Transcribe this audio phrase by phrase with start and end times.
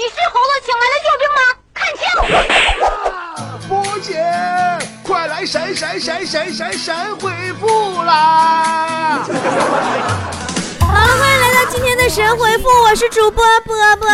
[0.00, 1.38] 你是猴子请来的救兵吗？
[1.76, 2.08] 看清！
[3.68, 4.16] 波姐，
[5.02, 7.30] 快来闪闪闪闪闪闪回
[7.60, 9.22] 复啦！
[10.80, 14.08] 好了，欢迎来到今天的神回复，我是主播波波。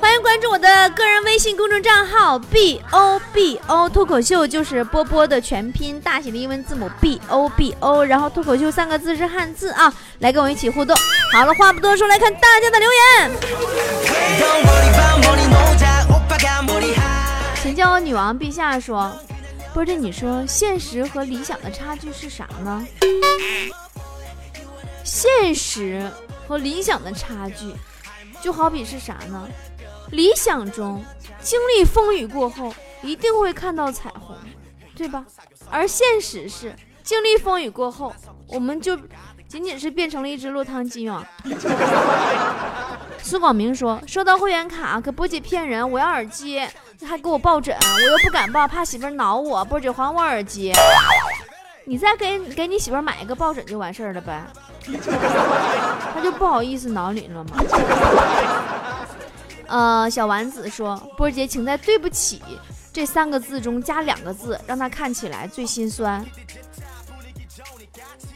[0.00, 10.96] 欢迎关注我的个人微信公众账号 b o b o 脱口秀，就是波波的全拼大写的英文字母 b o b o，然后脱口秀三个字是汉字啊，来跟我一起互动。
[11.32, 13.30] 好了，话不多说，来看大家的留言。
[17.62, 19.12] 请叫我女王陛下说，
[19.74, 22.86] 波姐，你说现实和理想的差距是啥呢？
[25.04, 26.10] 现实
[26.46, 27.74] 和理想的差距，
[28.40, 29.48] 就好比是啥呢？
[30.10, 31.04] 理想中，
[31.40, 34.36] 经历风雨过后，一定会看到彩虹，
[34.96, 35.24] 对吧？
[35.70, 38.14] 而现实是，经历风雨过后，
[38.48, 38.98] 我们就
[39.46, 41.26] 仅仅是变成了一只落汤鸡啊。
[43.28, 46.66] 苏广明说：“收到会员卡，可波姐骗人，我要耳机，
[47.06, 49.62] 还给我抱枕，我又不敢抱，怕媳妇挠我。
[49.66, 50.72] 波姐还我耳机，
[51.84, 54.42] 你再给给你媳妇买一个抱枕就完事儿了呗，
[56.14, 57.50] 他就不好意思挠你了吗？”
[59.68, 62.40] 呃，小丸子说：“波姐，请在‘对不起’
[62.94, 66.24] 这三个字中加两个字，让他看起来最心酸。”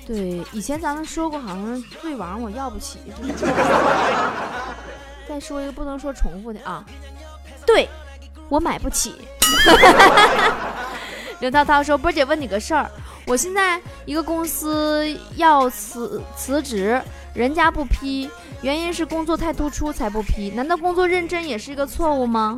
[0.07, 2.99] 对，以前咱们说过，好像对王我要不起。
[5.29, 6.85] 再说一个不能说重复的啊，
[7.65, 7.89] 对
[8.49, 9.15] 我买不起。
[11.41, 12.89] 刘涛涛说：“波姐，问你个事儿，
[13.27, 15.05] 我现在一个公司
[15.37, 17.03] 要辞辞职，
[17.35, 18.31] 人家不批。”
[18.63, 22.57] 原因是工作太突出才不批，难道工作认真也是一个错误吗？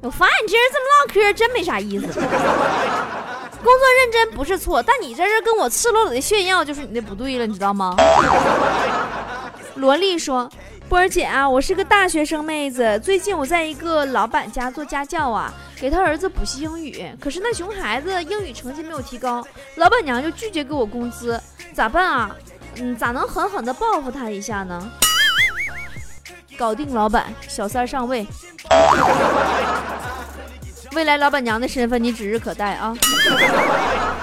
[0.00, 2.06] 我发现你这人这么唠嗑真没啥意思。
[3.62, 7.94] 工作认真不是错，但你在这跟我赤裸裸的炫耀就是你的不对了，你知道吗？
[9.76, 10.50] 萝莉说
[10.88, 19.44] ：“波儿姐啊，我是个大学生妹子，最近我在一个老板家做家教啊，给他儿子补习英语，可是那熊孩子英语成绩没有提高，
[19.76, 21.40] 老板娘就拒绝给我工资，
[21.72, 22.36] 咋办啊？”
[22.76, 24.90] 嗯，咋能狠狠的报复他一下呢？
[26.58, 28.26] 搞定老板，小三上位，
[30.94, 32.94] 未来老板娘的身份你指日可待啊！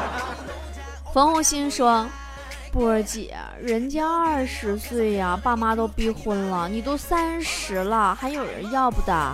[1.12, 2.06] 冯红心说
[2.72, 9.34] ：“波儿姐，人家二十岁呀，爸妈都逼婚了，你都三十了，还有人要不的？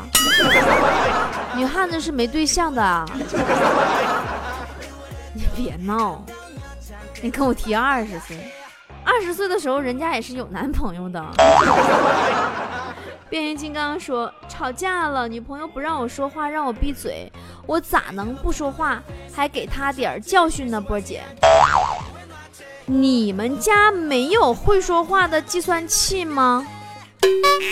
[1.57, 3.06] 女汉子是没对象的，
[5.34, 6.23] 你别闹，
[7.22, 8.38] 你跟我提二十岁。”
[9.03, 11.23] 二十岁的时候，人家也是有男朋友的。
[13.28, 17.31] 变形金刚说：“吵架了，女朋友不让我说话，让我闭嘴，
[17.66, 19.02] 我咋能不说话，
[19.34, 21.24] 还给他点儿教训呢？”波姐，
[22.85, 26.66] 你们家没有会说话的计算器吗？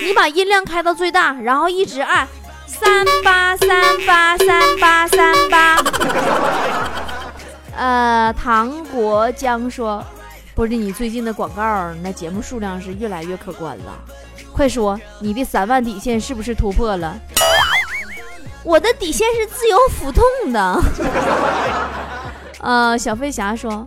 [0.04, 2.28] 你把音量开到最大，然后一直按
[2.66, 3.70] 三八三
[4.08, 5.78] 八三八三八。
[7.78, 10.04] 呃，唐国江说。
[10.56, 14.00] 不是你最近的广告，那节目数量是越来越可观了。
[14.52, 17.20] 快说，你的三万底线是不是突破了？
[18.64, 20.82] 我的底线是自由浮动的。
[22.62, 23.86] 呃，小飞侠说，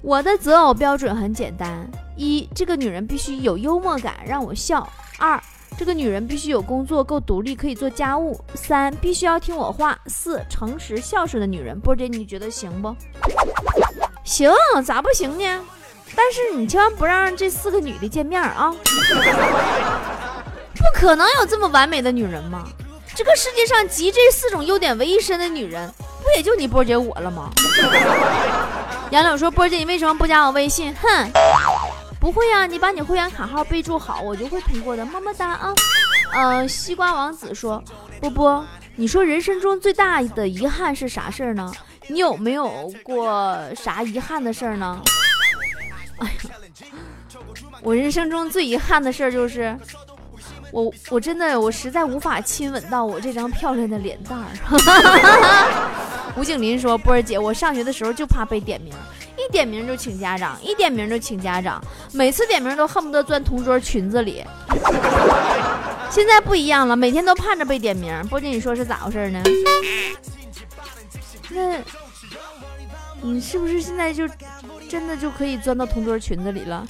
[0.00, 1.86] 我的择偶标准很简单：
[2.16, 4.86] 一，这个女人必须有幽默感，让我笑；
[5.18, 5.42] 二，
[5.76, 11.78] 这个女人必须有工作，够独立，可以做家务；三，必须要听我话；四，诚实孝顺的女人。
[11.78, 12.94] 波姐，你觉得行不？
[14.22, 14.50] 行，
[14.84, 15.60] 咋不行呢？
[16.16, 18.74] 但是你千万不让这四个女的见面啊！
[20.76, 22.64] 不可能有这么完美的女人吗？
[23.14, 25.88] 这个世界上集这四种优点为一身的女人，
[26.22, 27.50] 不也就你波姐我了吗？
[29.10, 31.30] 杨柳说：“波姐，你为什么不加我微信？”哼，
[32.18, 35.06] 不会呀，你把你会员卡号备注好，我就会通过的。
[35.06, 35.72] 么么哒啊！
[36.32, 37.80] 呃，西瓜王子说
[38.20, 38.64] ：“波波，
[38.96, 41.72] 你说人生中最大的遗憾是啥事儿呢？
[42.08, 45.00] 你有没有过啥遗憾的事儿呢？”
[46.18, 46.34] 哎呀，
[47.82, 49.76] 我人生中最遗憾的事儿就是，
[50.72, 54.46] 我我真的我实在无法亲吻到我这张漂亮的脸蛋儿。
[56.36, 58.92] 吴景林说：“波儿姐，我上学的时候就怕被点名，
[59.36, 61.80] 一点名就请家长，一点名就请家长，
[62.12, 64.44] 每次点名都恨不得钻同桌裙子里。
[66.10, 68.12] 现在不一样了，每天都盼着被点名。
[68.28, 69.40] 波姐，你说是咋回事呢？
[71.50, 71.78] 那，
[73.22, 74.28] 你是不是现在就？”
[74.94, 76.84] 真的就可以钻到同桌裙子里了。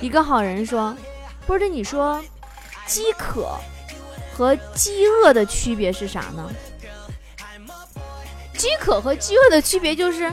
[0.00, 0.96] 一个好人说
[1.46, 2.18] ：“波姐，你说
[2.86, 3.54] 饥渴
[4.34, 6.50] 和饥饿的区别是啥呢？”
[8.56, 10.32] 饥渴和饥饿的区别就是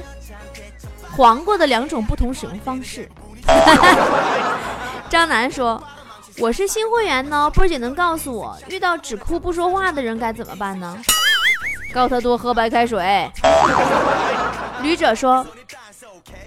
[1.11, 3.09] 黄瓜的两种不同使用方式。
[5.11, 5.83] 张楠说
[6.39, 10.97] ：“我是新会员呢，波姐能告诉我，遇到只哭不说话的人该怎么办呢？
[11.93, 13.29] 告他多喝白开水。
[14.81, 15.45] 旅者说：“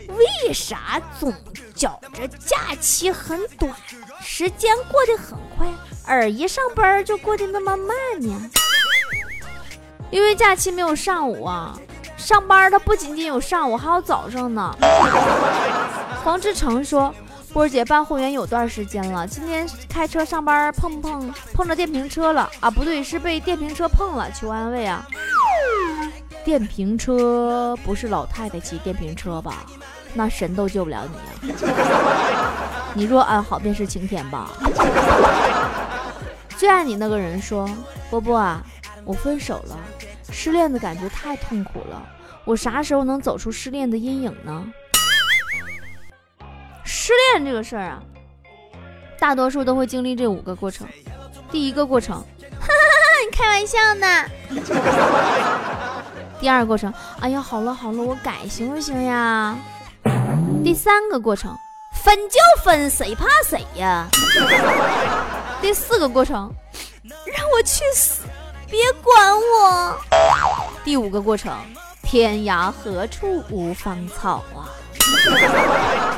[0.08, 1.32] 为啥总
[1.74, 3.72] 觉着假期很短，
[4.20, 5.66] 时间过得很快，
[6.04, 8.50] 而一上班就过得那么慢呢？”
[10.10, 11.78] 因为假期没有上午啊，
[12.16, 14.76] 上班它不仅仅有上午，还有早上呢。
[16.24, 17.14] 黄志成说。
[17.52, 25.06] 波儿姐办会员有段时间了，今天开车上班碰碰碰着电瓶车了啊，不对，是被电瓶车碰了，求安慰啊！
[26.44, 29.64] 电瓶车不是老太太骑电瓶车吧？
[30.14, 31.08] 那神都救不了
[31.42, 31.58] 你呀！
[32.94, 34.50] 你若安好，便是晴天吧？
[36.58, 37.66] 最爱你那个人说
[38.10, 38.62] ：“波波啊，
[39.04, 39.78] 我分手了，
[40.30, 42.02] 失恋的感觉太痛苦了，
[42.44, 44.66] 我啥时候能走出失恋的阴影呢？”
[46.84, 48.02] 失恋这个事儿啊，
[49.18, 50.86] 大多数都会经历这五个过程。
[51.50, 52.74] 第一个过程，哈哈哈，
[53.24, 54.06] 你开玩笑呢。
[56.42, 59.56] 第二个过程，哎呀，好了好了，我改行不行呀？
[60.64, 61.56] 第三个过程，
[62.02, 64.08] 分就分，谁怕谁呀？
[65.60, 66.52] 第四个过程，
[67.04, 68.24] 让我去死，
[68.68, 69.96] 别管我。
[70.82, 71.56] 第五个过程，
[72.02, 74.66] 天涯何处无芳草啊。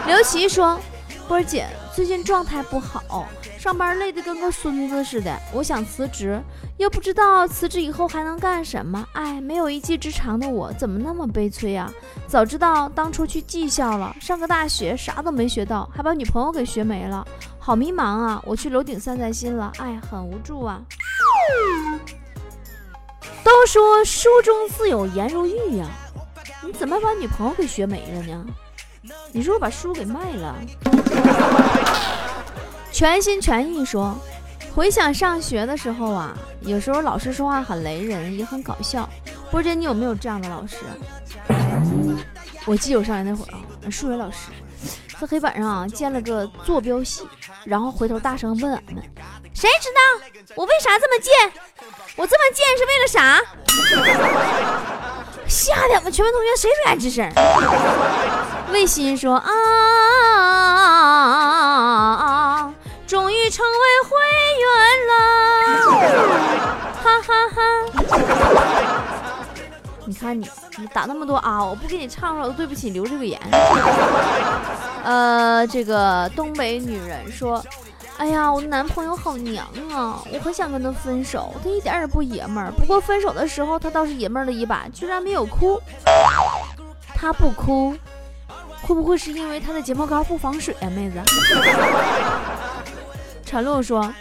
[0.06, 0.80] 刘琦说
[1.26, 3.26] ：“波儿姐最近状态不好，
[3.58, 5.34] 上班累得跟个孙子似的。
[5.54, 6.38] 我想辞职，
[6.76, 9.06] 又不知道辞职以后还能干什么。
[9.14, 11.90] 哎，没有一技之长的我，怎么那么悲催呀？
[12.26, 17.26] 早知道当初去技校了，上个大学啥都没学到，还把女朋友给学没了，
[17.58, 18.42] 好迷茫啊！
[18.44, 20.82] 我去楼顶散散心了，哎，很无助啊。
[23.42, 25.86] 都说书中自有颜如玉呀，
[26.62, 28.44] 你怎么把女朋友给学没了呢？”
[29.32, 30.54] 你说我把书给卖了？
[32.92, 34.16] 全心全意说，
[34.74, 39.08] 回想上学的时候啊，有时候老师说话很雷人，也很搞笑。
[39.50, 40.76] 波姐，你有没有这样的老师？
[42.66, 43.60] 我记得我上学那会儿啊，
[43.90, 44.50] 数学老师
[45.20, 47.28] 在黑板上啊建了个坐标系，
[47.64, 49.02] 然后回头大声问俺们：
[49.52, 50.00] 谁知道
[50.54, 51.32] 我为啥这么建？
[52.16, 53.42] 我这么建是为了啥？
[55.46, 57.30] 吓得我们全班同学谁不敢吱声？
[58.74, 59.46] 魏鑫说啊，
[63.06, 64.18] 终于成为会
[64.58, 64.68] 员
[65.06, 65.14] 了，
[67.00, 67.62] 哈哈哈！
[70.04, 73.40] 你看你，你打那么多啊，我不给你唱了，对不起，留这个言。
[75.04, 77.64] 呃，这个东北女人说。
[78.16, 80.22] 哎呀，我的男朋友好娘啊！
[80.32, 82.70] 我很想跟他分手，他一点也不爷们儿。
[82.70, 85.80] 不过分手的时候，他倒是爷们儿了一把，居然没有哭。
[87.12, 87.96] 他不哭，
[88.86, 91.18] 会不会是因为他的睫毛膏不防水啊，妹子？
[93.44, 94.12] 陈露说，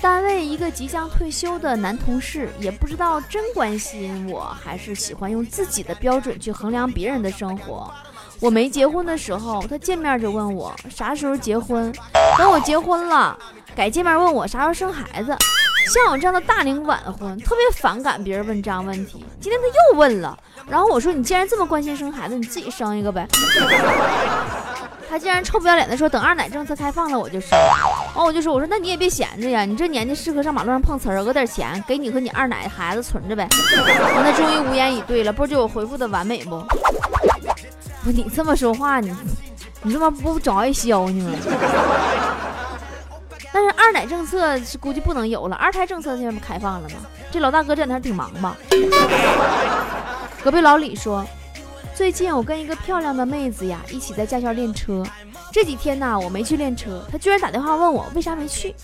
[0.00, 7.92] 单位一个即将退休的男同事，也不知道真关心我还是喜欢用自己的标准去衡量别人的生活。
[8.40, 11.92] 我没结婚的时候，他见面就问我啥时候结婚。
[12.36, 13.38] 等我结婚了，
[13.76, 15.36] 改见面问我啥时候生孩子。
[15.86, 19.24] 像我这样的大龄晚婚，特别反感别人问这样问题。
[19.40, 23.26] 今天他又问了，然后我说：“你既然这么关心生孩子，你自己生一个呗。”
[25.08, 27.50] 他竟然臭不要脸的说：“等二奶政策开放了我就生。”
[28.16, 36.58] 哦，我就说：“我说那你也别闲着呀，你这年纪适合上马路上碰瓷儿，讹点钱给你和你二奶孩子存着呗。”他终于无言以对了，不知道我回复的完美不？
[38.02, 39.14] 不，你这么说话，你
[39.82, 41.38] 你这么不找挨削呢吗？
[43.54, 46.96] 但是二奶政策是估计不能有了，二胎政策现在不开放了吗？
[47.30, 48.56] 这老大哥这两天挺忙吧？
[50.42, 51.24] 隔壁老李说，
[51.94, 55.04] 最近我跟一个漂亮的妹子呀一起在驾校练车，
[55.52, 58.74] 这几天呢我没去练车，她居然打电话问我为啥没去。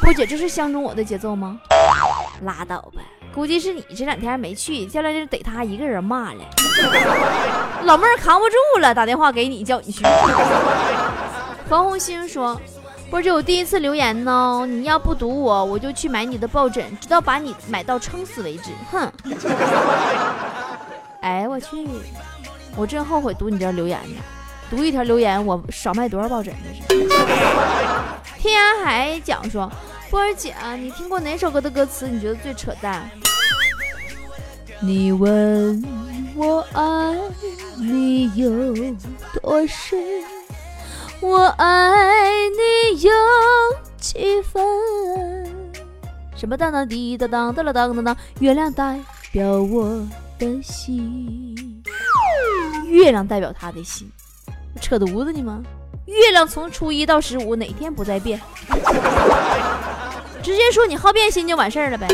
[0.00, 1.58] 波姐，这是相中我的节奏吗？
[2.42, 3.02] 拉倒吧。
[3.34, 6.44] 估计是你这两天没去，教练就得他一个人骂了。
[7.82, 10.04] 老妹儿扛不住了，打电话给你，叫你去。
[11.68, 12.60] 冯红星说
[13.14, 19.08] ：“波姐，我第一次留言呢，你要不读我，我就去买你的抱枕，直到把你买到撑死为止。”哼！
[21.22, 21.86] 哎，我去，
[22.74, 24.20] 我真后悔读你这留言呢。
[24.68, 26.52] 读一条留言，我少卖多少抱枕？
[26.88, 27.08] 这是。
[28.36, 29.70] 天涯海角说。
[30.10, 33.08] 波儿姐，你听过哪首歌的歌词你觉得最扯淡？
[34.80, 35.80] 你问
[36.34, 37.16] 我爱
[37.76, 38.50] 你有
[39.40, 40.00] 多深，
[41.24, 43.10] 我爱你有
[43.96, 44.62] 几分？
[46.36, 49.00] 什么当当滴当当当当当当，月亮代
[49.32, 50.06] 表我
[50.38, 51.82] 的心，
[52.84, 54.06] 月亮代表他的心，
[54.82, 55.62] 扯犊子呢吗？
[56.04, 58.38] 月亮从初一到十五哪天不在变？
[60.42, 62.06] 直接说你好变心就完事儿了呗。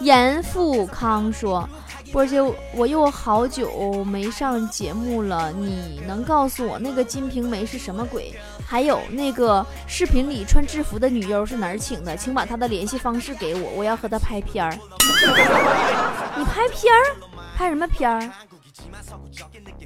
[0.00, 1.68] 严富康说。
[2.12, 2.40] 波姐，
[2.74, 8.34] 我又好久没上节目了，你能告诉我那个金瓶梅是什么鬼？
[8.66, 12.16] 还有那个视频里穿制服的女优是哪儿请的？
[12.16, 14.72] 请把她的联系方式给我，我要和她拍片儿。
[16.36, 17.16] 你拍片儿？
[17.56, 18.30] 拍什么片儿？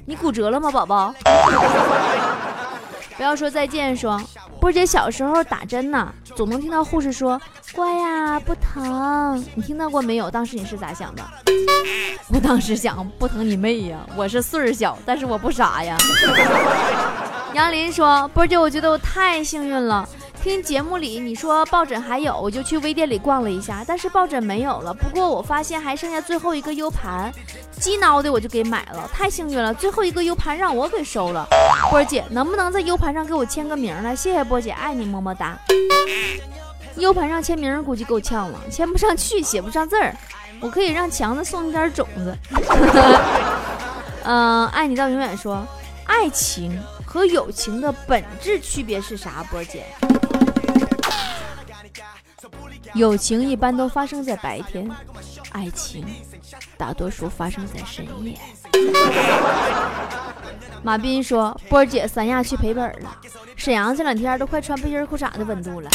[0.05, 1.13] 你骨折了吗，宝宝？
[3.17, 4.21] 不要说再见，说
[4.59, 7.39] 波姐小时候打针呢，总能听到护士说
[7.73, 9.43] 乖呀，不疼。
[9.55, 10.29] 你听到过没有？
[10.29, 11.23] 当时你是咋想的？
[12.29, 13.99] 我当时想，不疼你妹呀！
[14.15, 15.95] 我是岁数小，但是我不傻呀。
[17.53, 20.07] 杨林说，波姐，我觉得我太幸运了。
[20.45, 24.93] 听节目里你说抱枕还有，我就去微店里逛了一下，但是抱枕没有了。
[24.93, 27.33] 不过我发现还剩下最后一个 U 盘，
[27.79, 29.73] 鸡挠的我就给买了，太幸运了。
[29.73, 31.47] 最后一个 U 盘让我给收了。
[31.89, 34.15] 波姐能不能在 U 盘上给我签个名呢？
[34.15, 35.57] 谢谢波姐，爱你么么哒。
[36.97, 40.15] U 盘上签名估计够呛了，签不上去，写不上字儿。
[40.59, 42.37] 我可以让强子送你点种子。
[44.23, 45.35] 嗯， 爱你到永远。
[45.35, 45.65] 说
[46.05, 49.43] 爱情和友情的本质区别是啥？
[49.49, 49.83] 波姐。
[52.93, 54.89] 友情一般都发生在白天，
[55.51, 56.05] 爱情
[56.77, 58.37] 大多数发生在深夜。
[60.83, 63.17] 马斌说：“波儿姐，三亚去赔本了，
[63.55, 65.89] 沈阳这两天都快穿背心裤衩的温度了。”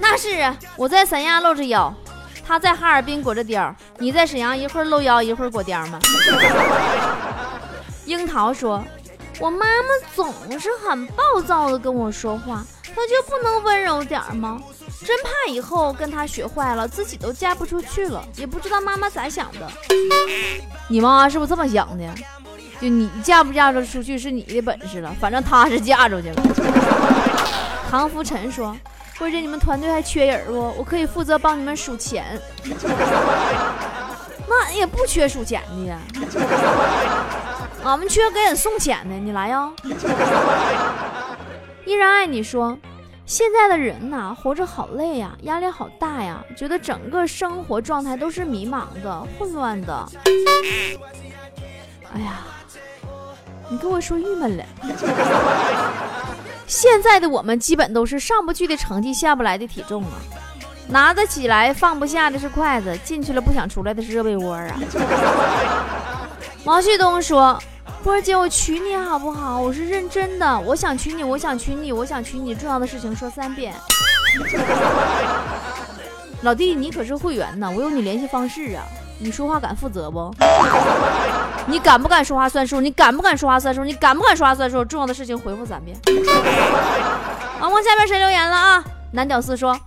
[0.00, 1.92] 那是啊，我在三亚露着腰，
[2.44, 6.00] 他在哈尔滨裹着貂，你在沈阳一会儿露腰一会儿裹貂吗？
[8.04, 8.82] 樱桃说
[9.38, 14.60] ：“我妈妈总是很暴躁的跟我说话，她就不能温柔点吗？”
[15.04, 19.70] 真怕以后跟他学坏了，自己都嫁不出去了，也不知道妈妈咋想的。
[20.88, 22.04] 你妈是不是这么想的？
[22.80, 26.42] 就你嫁不嫁得出去是你的本事了，反正她是嫁出去了。
[27.90, 28.76] 唐福晨说
[29.18, 30.72] ：“或者你们团队还缺人不？
[30.78, 32.40] 我可以负责帮你们数钱。
[34.48, 35.98] 那也不缺数钱的呀，
[37.82, 39.68] 俺们缺给人送钱的，你来呀。
[41.84, 42.78] 依然爱你说。”
[43.28, 50.08] 现在的人呐，活着好累呀，压力好大呀，觉得整个生活状态都是迷茫的、混乱的。
[52.14, 52.46] 哎呀，
[53.68, 54.64] 你给我说郁闷了。
[56.66, 60.16] 现在的我们基本都是上不去的成绩，下不来的体重啊，
[60.88, 64.74] 拿得起来放不下的是筷子，进去了不想出来的是热被窝啊。
[66.64, 67.62] 毛旭东说。
[68.08, 69.60] 波儿姐，我娶你好不好？
[69.60, 72.54] 我是认真的，我想娶你，我想娶你，我想娶你。
[72.54, 73.74] 重要的事情说三遍。
[76.40, 78.82] 老弟，你可是会员呢，我有你联系方式啊。
[79.18, 80.34] 你说话敢负责不？
[81.66, 82.80] 你敢不敢说话算数？
[82.80, 83.84] 你敢不敢说话算数？
[83.84, 84.82] 你敢不敢说话算数？
[84.82, 85.94] 重要的事情回复三遍。
[87.60, 88.82] 王光下边谁留言了啊？
[89.12, 89.78] 男屌丝说：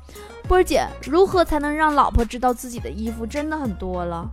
[0.48, 4.30] 波儿姐，如何才能让老婆知道自己的衣服真的很多了？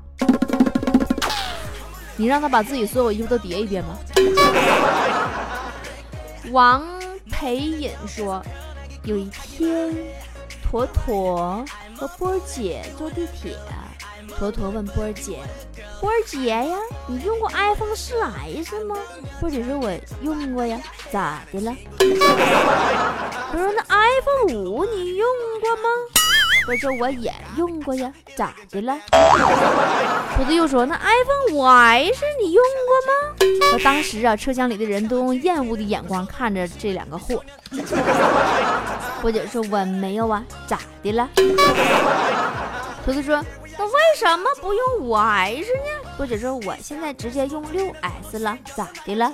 [2.18, 3.96] 你让他把自己所有衣服都叠一遍吗？
[6.50, 6.82] 王
[7.30, 8.42] 培隐说，
[9.04, 9.94] 有一天，
[10.62, 11.64] 坨坨
[11.96, 13.56] 和波儿姐坐地铁，
[14.36, 15.38] 坨坨问波儿姐
[16.00, 18.96] ：“波儿姐呀，你用过 iPhone 四 S 吗？”
[19.38, 20.80] 波儿姐说：“我用过呀，
[21.12, 21.72] 咋的了？”
[23.52, 25.28] 他说：“那 iPhone 五你用
[25.60, 25.82] 过吗？”
[26.68, 28.94] 我说我也用过呀，咋的了？
[30.36, 33.72] 兔子又说那 iPhone 五 S 你用过吗？
[33.72, 37.42] 我当时啊，车厢里的人都用厌恶的眼光看着这两个货。
[39.22, 41.26] 波姐说我没有啊，咋的了？
[43.02, 43.42] 兔子说
[43.78, 46.10] 那为什么不用五 S 呢？
[46.16, 49.32] 波姐说我现在直接用六 S 了，咋的了？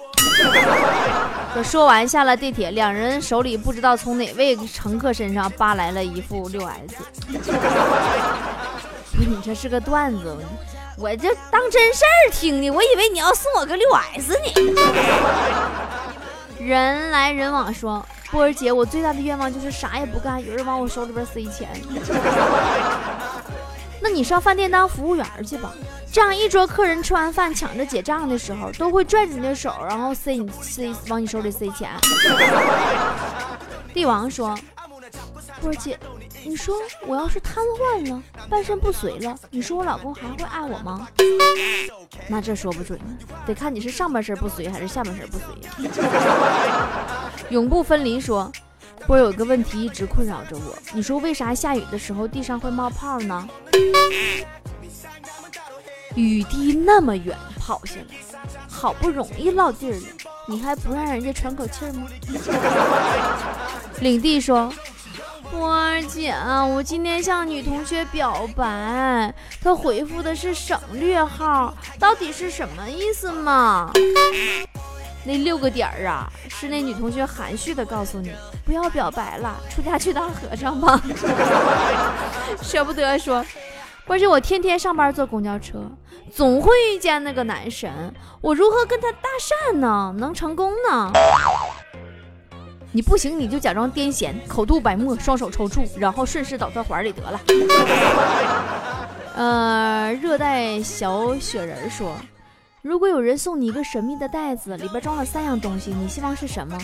[1.55, 6.97] 这说完下了地铁，两人手里不知道从哪位乘客身上扒来了一副六 S。
[9.17, 10.37] 你这是个段子，
[10.99, 14.83] 我这当真事儿听的，我以为你要送我个六 S 呢。
[16.61, 21.71] 人来人往说，波儿姐，我最大的愿望就是啥也不干，有人往我手里边塞钱。
[24.01, 25.73] 那你上饭店当服务员去吧，
[26.13, 31.91] 这样一桌客人吃完饭抢着结账的时候，都会拽着你的手，然后塞你塞往你手里塞钱。
[33.93, 34.59] 帝王说
[35.63, 35.99] ：“波姐，
[36.45, 41.09] 你说我要是瘫痪了，半身不遂了，你说我老公还会爱我吗？”
[42.29, 42.99] 那这说不准，
[43.47, 45.47] 得看你是上半身不遂还是下半身不遂。
[47.51, 48.51] 永不分离说。
[49.07, 53.49] 波有一个问题一直困扰着我，你说为啥下雨的时候地上会冒泡呢？
[56.15, 58.17] 雨滴那么远跑下来，
[58.69, 59.99] 好不容易落地了，
[60.47, 62.07] 你还不让人家喘口气吗？
[64.01, 64.73] 领地说。
[65.51, 66.35] 波儿姐，
[66.75, 69.33] 我今天向女同学表白，
[69.63, 73.93] 她回复的是省略号，到底是什么意思嘛？
[75.25, 78.31] 那六个点儿啊，是那女同学含蓄的告诉你，
[78.65, 81.01] 不要表白了，出家去当和尚吧。
[82.63, 83.45] 舍不得说，
[84.07, 85.79] 关键，我天天上班坐公交车，
[86.31, 87.91] 总会遇见那个男神，
[88.43, 90.15] 我如何跟他搭讪呢？
[90.19, 91.11] 能成功呢？
[92.93, 97.41] 你不行，你就假装癫痫，口吐白沫，双手抽搐，然后顺势倒他怀里得了。
[99.35, 102.17] 呃，热带小雪人说，
[102.85, 106.79] 如果有人送你一个神秘的袋子，里边装了三样东西，你希望是什么？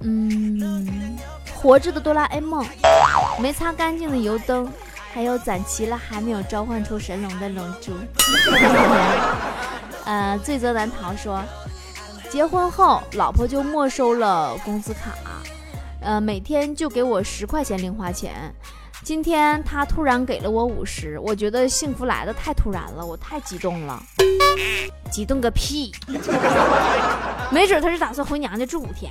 [0.00, 1.16] 嗯，
[1.54, 2.66] 活着的哆啦 A 梦，
[3.38, 4.68] 没擦干净的油灯，
[5.14, 7.92] 还有攒齐了还没有召唤出神龙的龙珠。
[10.04, 11.40] 呃，罪责难逃说。
[12.28, 15.12] 结婚后，老婆就没收了工资卡，
[16.02, 18.52] 呃，每天就给我十块钱零花钱。
[19.04, 24.02] 今天他突然给了我五十，我觉得幸福来的太突然了，我太激动了。
[25.10, 25.92] 激动个屁！
[27.50, 29.10] 没准他是打算回娘家住五天。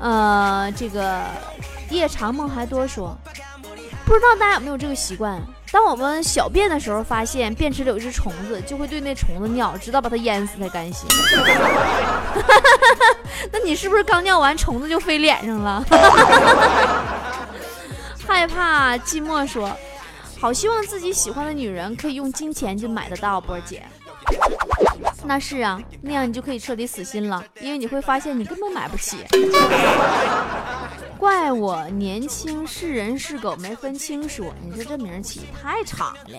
[0.00, 1.22] 呃，这个
[1.90, 3.16] 夜长梦还多说，
[4.04, 5.40] 不知道大家有没有这个习惯？
[5.72, 11.08] 当我们小便的时候，发现便池里有一只虫子，就会对那虫子尿，直到把它淹死才甘心。
[13.50, 15.82] 那你是不是刚尿完，虫子就飞脸上了？
[18.28, 19.74] 害怕寂寞说，
[20.38, 23.40] 好希望自己喜欢的女人可以用金钱就买得到。
[23.40, 23.82] 波姐，
[25.24, 29.24] 那是啊，那样你就可以彻底死心了，因为你会发现你根本买不起。
[31.22, 36.36] 怪我年轻是人是狗没分清说，你说这名起太长了。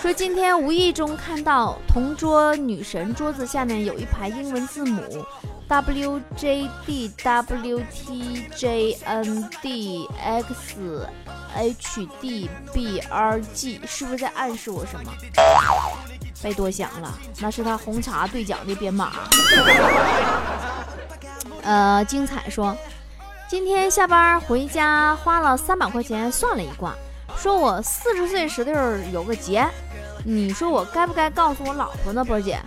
[0.00, 5.02] 说今天无意中看到同桌女神桌子下面有一排英文字母
[5.68, 11.06] W J D W T J N D X
[11.54, 15.12] H D B R G，是不是在暗示我什么？
[16.42, 19.12] 别多想了，那是他红茶兑奖的编码。
[21.62, 22.74] 呃，精彩说。
[23.52, 26.94] 今天下班回家花了三百块钱算了一卦，
[27.36, 28.72] 说我四十岁时候
[29.12, 29.68] 有个劫，
[30.24, 32.58] 你说我该不该告诉我老婆呢，波姐？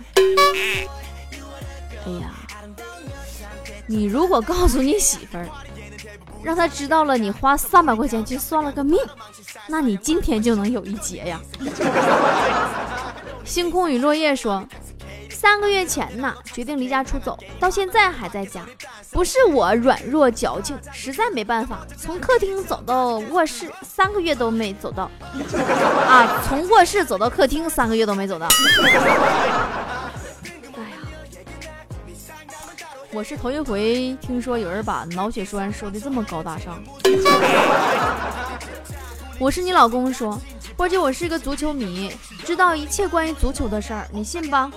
[2.06, 2.30] 哎呀，
[3.88, 5.48] 你如果告诉你媳妇儿，
[6.40, 8.96] 让她知道了你花三百块钱去算了个命，
[9.66, 11.40] 那你今天就能有一劫呀。
[13.44, 14.64] 星空与落叶说。
[15.46, 18.66] 三个月前呢，决定离家出走，到现在还在家。
[19.12, 21.86] 不是我软弱矫情，实在没办法。
[21.96, 25.08] 从客厅走到卧室，三个月都没走到。
[26.04, 28.48] 啊，从卧室走到客厅，三个月都没走到。
[30.74, 30.96] 哎呀，
[33.12, 36.82] 我是头一回听说有人把脑血栓说的这么高大上。
[39.38, 40.36] 我是你老公说，
[40.76, 44.70] 波姐，我是个足球迷，知道一切关于足球的事儿，你信吧？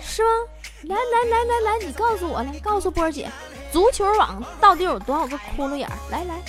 [0.00, 0.30] 是吗？
[0.84, 3.30] 来来来来来，你告诉我来，告诉波儿姐，
[3.70, 5.92] 足球网到底有多少个窟窿眼儿？
[6.10, 6.40] 来来。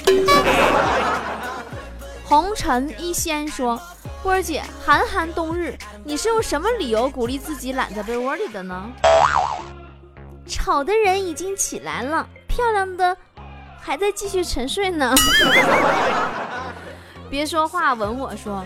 [2.23, 3.77] 红尘一仙说，
[4.23, 8.89] 波儿姐，寒寒冬日，你是用什么理由鼓励自己懒在被窝里的呢？
[10.47, 13.17] 丑的人已经起来了，漂亮的
[13.81, 15.13] 还在继续沉睡呢。
[17.29, 18.63] 别说话，吻我说。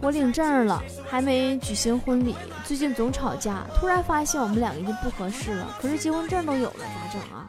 [0.00, 2.36] 我领证了，还没举行婚礼。
[2.64, 5.66] 最近总吵架，突然发现我们两个已经不合适了。
[5.80, 7.48] 可是结婚证都有了，咋整啊？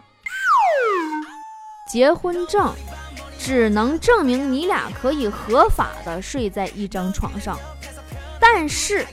[1.91, 2.73] 结婚证
[3.37, 7.59] 只能证明你俩可以合法的睡在一张床上，
[8.39, 9.05] 但是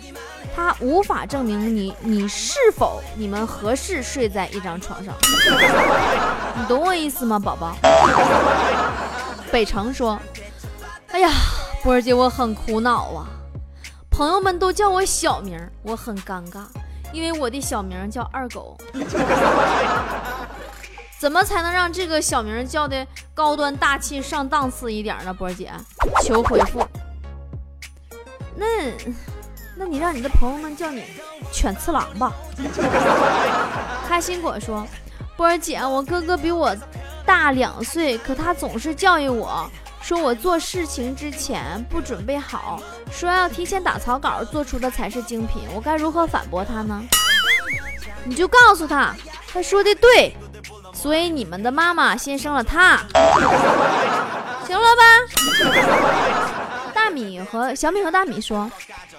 [0.55, 5.13] 它无法证明你你是否你们合适睡在一张床上。
[6.57, 7.77] 你懂我意思吗，宝宝？
[9.51, 10.19] 北城说
[11.13, 11.31] ：“哎呀。”
[11.83, 13.27] 波儿姐，我很苦恼啊，
[14.09, 16.61] 朋友们都叫我小名，我很尴尬，
[17.13, 18.79] 因为我的小名叫二狗。
[21.19, 25.35] 怎么才能让这个小名叫的高端大气上档次一点呢？
[25.35, 25.73] 波儿姐，
[26.23, 26.87] 求回复。
[28.55, 28.65] 那，
[29.77, 31.03] 那你让你的朋友们叫你
[31.51, 32.33] 犬次郎吧。
[34.07, 34.87] 开心果说，
[35.37, 36.73] 波儿姐，我哥哥比我
[37.27, 39.69] 大两岁，可他总是教育我。
[40.03, 47.03] 说我做事情之前不准备好，说要提前打草稿做出的才是精品，我该如何反驳他呢？
[48.25, 49.15] 你就告诉他，
[49.53, 50.37] 他说的对，
[50.93, 52.99] 所以你们的妈妈先生了他，
[54.67, 56.42] 行了吧？
[57.13, 58.71] 米和小米和大米说，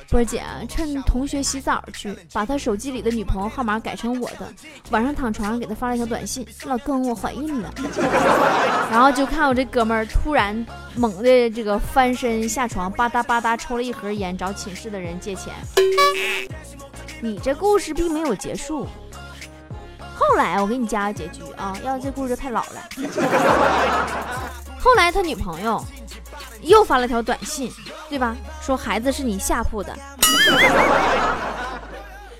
[0.10, 4.54] 波姐趁同学洗澡去，把他手机里的女朋友号码改成我的，
[4.90, 7.74] 晚上躺床上给他发了一条短信：“老公，我怀孕了。
[8.92, 15.54] ”然后就看我这哥们儿突然猛的这个翻身下床，吧嗒吧嗒抽了一盒烟，找寝室的人借钱。
[17.22, 18.88] 你这故事并没有结束。
[20.16, 22.82] 后来我给你加个结局啊，要不这故事就太老了。
[24.84, 25.82] 后来他女朋友
[26.62, 27.72] 又发了条短信，
[28.10, 28.36] 对吧？
[28.62, 29.98] 说孩子是你下铺的。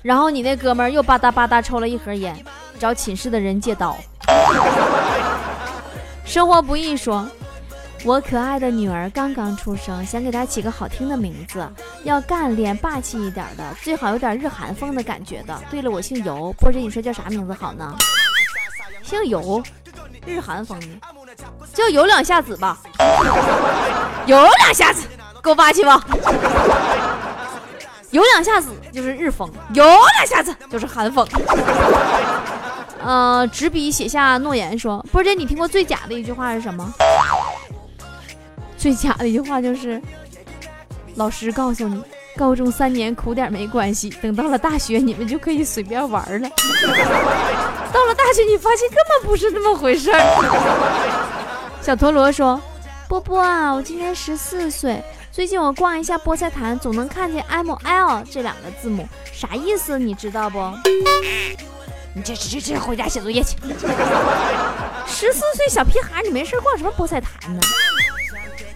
[0.02, 2.36] 然后你那哥们儿又吧嗒吧嗒抽了一盒烟，
[2.78, 3.96] 找寝室的人借刀。
[6.26, 7.26] 生活不易说。
[8.04, 11.66] 我可爱的女儿刚刚出生，想给她起个好听的名字，
[12.02, 15.58] 要干练霸气一点的，最好有点日韩风的感觉的。
[15.70, 17.96] 对了，我姓尤，波姐，你说叫啥名字好呢？
[19.02, 19.62] 姓尤，
[20.26, 20.86] 日韩风的，
[21.74, 22.78] 叫有两下子吧。
[24.26, 25.06] 有两下子，
[25.42, 26.02] 给我发去吧。
[28.10, 31.26] 有两下子就是日风，有两下子就是韩风。
[33.02, 36.90] 呃，执笔写下诺言说，波姐，你听过最假的一句话是什么？
[38.78, 40.00] 最假的一句话就是，
[41.16, 42.02] 老师告诉你，
[42.36, 46.48] 高中三年苦点没关系，等到了大学你们就可以随便玩了。
[47.92, 51.23] 到了大学你发现根本不是那么回事儿。
[51.84, 52.58] 小陀螺说
[53.06, 60.58] ：“波波啊，我今年十四岁，最近我逛一下菠菜坛，总能看见 M L 这两个字母，啥意思你知道不？
[62.14, 63.58] 你这这这回家写作业去。
[65.06, 67.60] 十四岁小屁孩，你没事逛什么菠菜坛呢？”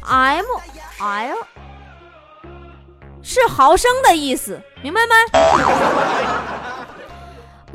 [0.05, 0.45] M
[0.99, 1.39] L
[3.23, 5.15] 是毫升的意思，明白吗？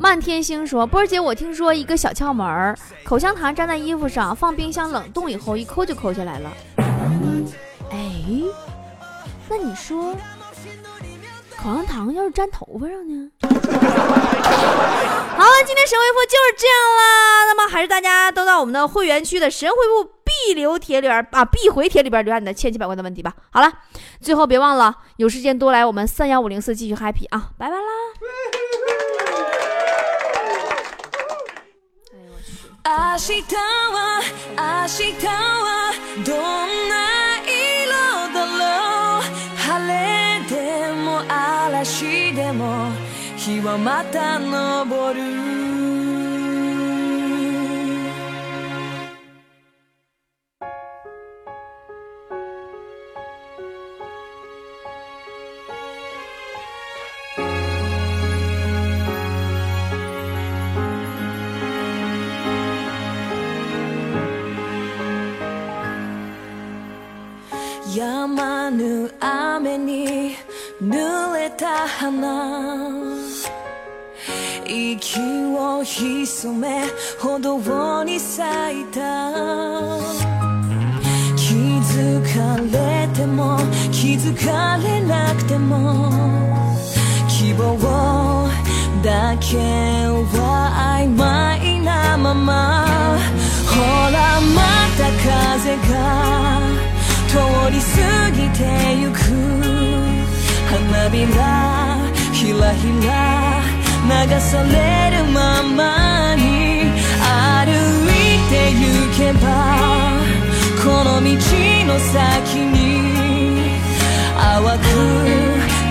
[0.04, 6.52] 漫天星说：“波儿姐，我听说一个小窍门儿，口香糖粘在衣服上，放冰箱冷冻以后，一抠就抠下来了。”
[7.90, 8.12] 哎，
[9.48, 10.14] 那你说
[11.56, 13.30] 口香糖要是粘头发上呢？
[13.40, 13.48] 好
[15.42, 17.46] 了，今天神回复就是这样啦。
[17.46, 20.10] 那么还是大家都到我们的会员区的神回复。
[20.46, 23.32] 必留帖里边啊，必回帖里边留下你的千奇百怪的问题吧。
[23.50, 23.72] 好了，
[24.20, 27.82] 最后别忘了有时间多来我们三幺五零四继续 happy 啊，拜拜啦！
[32.86, 34.20] 明日は
[34.58, 35.90] 明日は
[36.26, 36.36] どん
[36.90, 36.92] な
[37.48, 37.88] 色
[38.34, 38.60] だろ
[39.20, 39.24] う。
[39.56, 42.92] 晴れでも嵐でも
[43.38, 45.83] 日はまた昇る。
[71.86, 73.04] 花。
[74.66, 75.20] 息
[75.54, 76.84] を潜め
[77.18, 80.34] 歩道に咲いた。
[81.36, 83.58] 気づかれても
[83.92, 86.10] 気づかれなくても
[87.28, 88.48] 希望
[89.02, 89.58] だけ
[90.32, 92.86] は曖昧なまま
[93.68, 93.74] ほ
[94.10, 95.92] らまた風が
[97.28, 97.32] 通
[97.70, 98.62] り過ぎて
[99.00, 100.23] ゆく。
[101.10, 101.98] びら
[102.32, 103.62] ひらひら
[104.04, 106.42] 流されるままに
[107.20, 107.70] 歩
[108.10, 108.12] い
[108.48, 108.82] てゆ
[109.16, 109.44] けば
[110.82, 111.28] この道
[111.86, 112.14] の先
[112.56, 112.74] に
[114.36, 114.82] 淡く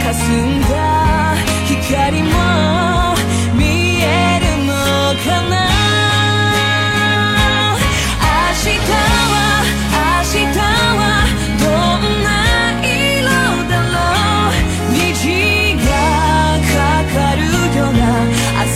[0.04, 0.14] 霞
[0.58, 0.74] んだ
[1.68, 2.30] 光も
[3.56, 3.62] 見
[4.02, 4.72] えるの
[5.24, 5.54] かな。
[8.20, 9.34] 明日は
[10.34, 10.83] 明日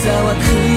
[0.08, 0.77] So I could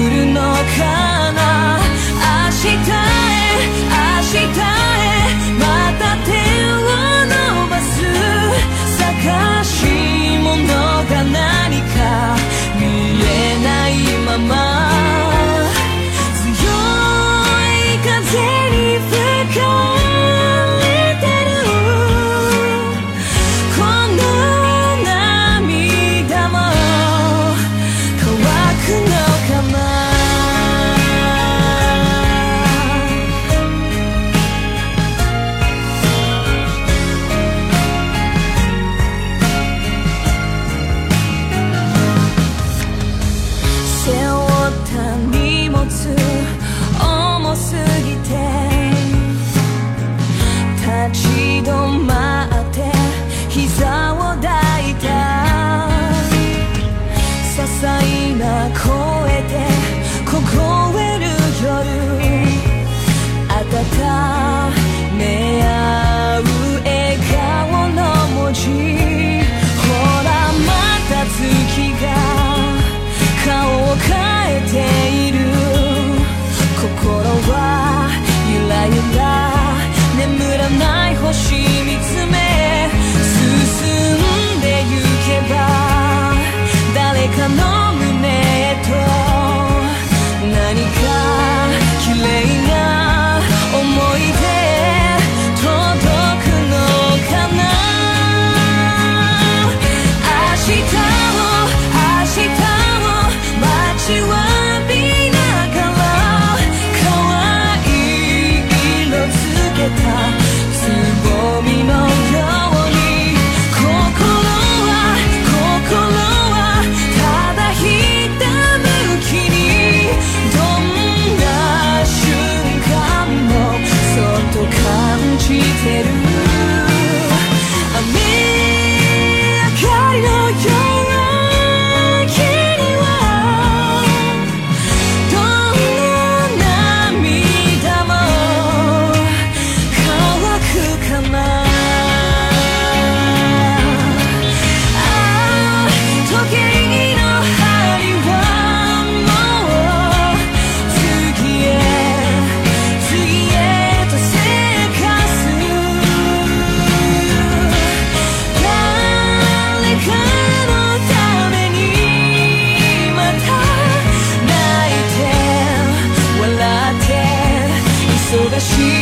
[168.61, 169.00] 日